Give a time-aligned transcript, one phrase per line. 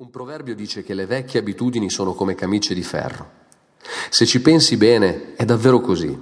[0.00, 3.32] Un proverbio dice che le vecchie abitudini sono come camicie di ferro.
[4.08, 6.18] Se ci pensi bene, è davvero così.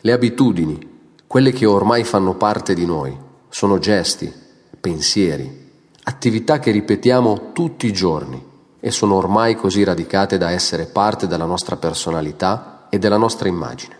[0.00, 3.14] Le abitudini, quelle che ormai fanno parte di noi,
[3.50, 4.32] sono gesti,
[4.80, 5.70] pensieri,
[6.04, 8.42] attività che ripetiamo tutti i giorni
[8.80, 13.94] e sono ormai così radicate da essere parte della nostra personalità e della nostra immagine.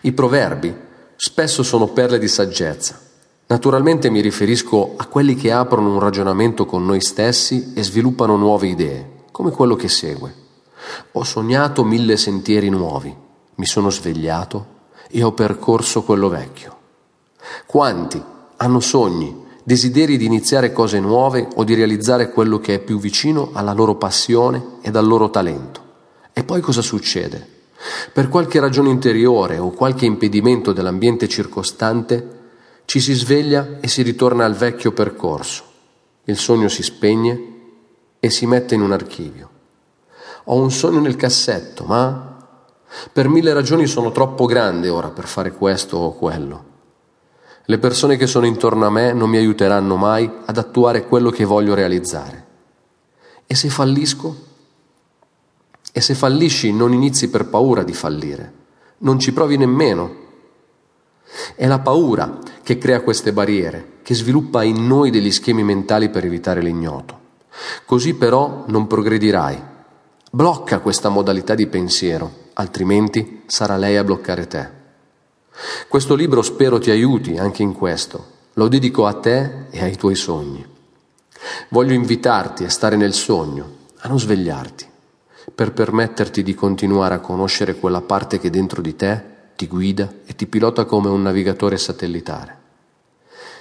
[0.00, 0.74] I proverbi
[1.16, 3.10] spesso sono perle di saggezza
[3.52, 8.68] Naturalmente mi riferisco a quelli che aprono un ragionamento con noi stessi e sviluppano nuove
[8.68, 10.34] idee, come quello che segue.
[11.12, 13.14] Ho sognato mille sentieri nuovi,
[13.56, 14.66] mi sono svegliato
[15.10, 16.76] e ho percorso quello vecchio.
[17.66, 18.22] Quanti
[18.56, 23.50] hanno sogni, desideri di iniziare cose nuove o di realizzare quello che è più vicino
[23.52, 25.82] alla loro passione e al loro talento?
[26.32, 27.46] E poi cosa succede?
[28.14, 32.40] Per qualche ragione interiore o qualche impedimento dell'ambiente circostante,
[32.92, 35.64] ci si sveglia e si ritorna al vecchio percorso.
[36.24, 37.52] Il sogno si spegne
[38.20, 39.48] e si mette in un archivio.
[40.44, 42.36] Ho un sogno nel cassetto, ma
[43.10, 46.64] per mille ragioni sono troppo grande ora per fare questo o quello.
[47.64, 51.46] Le persone che sono intorno a me non mi aiuteranno mai ad attuare quello che
[51.46, 52.46] voglio realizzare.
[53.46, 54.36] E se fallisco?
[55.90, 58.52] E se fallisci non inizi per paura di fallire,
[58.98, 60.21] non ci provi nemmeno.
[61.54, 66.24] È la paura che crea queste barriere, che sviluppa in noi degli schemi mentali per
[66.24, 67.20] evitare l'ignoto.
[67.84, 69.70] Così però non progredirai.
[70.30, 74.80] Blocca questa modalità di pensiero, altrimenti sarà lei a bloccare te.
[75.88, 78.40] Questo libro spero ti aiuti anche in questo.
[78.54, 80.66] Lo dedico a te e ai tuoi sogni.
[81.68, 84.86] Voglio invitarti a stare nel sogno, a non svegliarti,
[85.54, 89.30] per permetterti di continuare a conoscere quella parte che dentro di te
[89.62, 92.58] ti guida e ti pilota come un navigatore satellitare.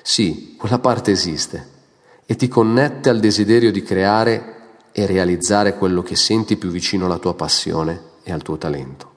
[0.01, 1.79] Sì, quella parte esiste
[2.25, 4.55] e ti connette al desiderio di creare
[4.91, 9.11] e realizzare quello che senti più vicino alla tua passione e al tuo talento.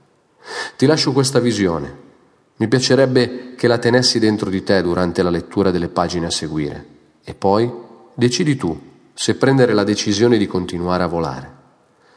[0.77, 2.02] Ti lascio questa visione.
[2.56, 6.86] Mi piacerebbe che la tenessi dentro di te durante la lettura delle pagine a seguire
[7.24, 7.72] e poi
[8.12, 8.78] decidi tu
[9.14, 11.52] se prendere la decisione di continuare a volare.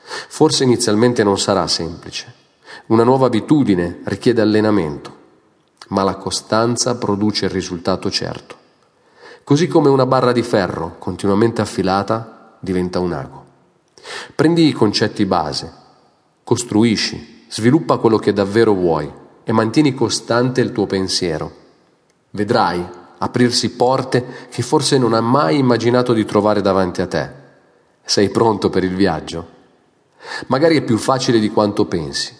[0.03, 2.45] Forse inizialmente non sarà semplice,
[2.87, 5.15] una nuova abitudine richiede allenamento,
[5.89, 8.55] ma la costanza produce il risultato certo.
[9.43, 13.45] Così come una barra di ferro continuamente affilata diventa un ago.
[14.35, 15.71] Prendi i concetti base,
[16.43, 19.11] costruisci, sviluppa quello che davvero vuoi
[19.43, 21.51] e mantieni costante il tuo pensiero.
[22.31, 22.85] Vedrai
[23.19, 27.31] aprirsi porte che forse non hai mai immaginato di trovare davanti a te.
[28.03, 29.55] Sei pronto per il viaggio?
[30.47, 32.35] Magari è più facile di quanto pensi.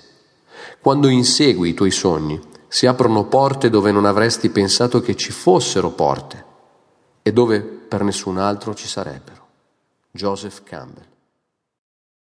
[0.81, 5.91] Quando insegui i tuoi sogni, si aprono porte dove non avresti pensato che ci fossero
[5.91, 6.45] porte
[7.21, 9.45] e dove per nessun altro ci sarebbero.
[10.11, 11.15] Joseph Campbell